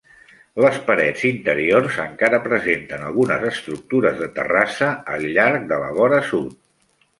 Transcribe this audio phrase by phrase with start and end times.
[0.63, 6.61] Les parets interiors encara presenten algunes estructures de terrassa al llarg de la vora sud.